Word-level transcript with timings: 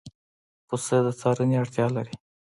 پسه 0.67 0.97
د 1.05 1.07
څارنې 1.19 1.55
اړتیا 1.63 1.87
لري. 1.95 2.15